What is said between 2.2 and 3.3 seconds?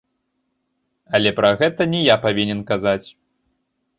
павінен казаць.